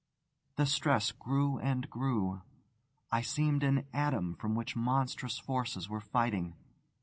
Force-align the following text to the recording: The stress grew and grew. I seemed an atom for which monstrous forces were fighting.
The 0.55 0.65
stress 0.65 1.11
grew 1.11 1.59
and 1.59 1.87
grew. 1.87 2.41
I 3.11 3.21
seemed 3.21 3.61
an 3.61 3.85
atom 3.93 4.33
for 4.33 4.47
which 4.47 4.75
monstrous 4.75 5.37
forces 5.37 5.89
were 5.89 6.01
fighting. 6.01 6.55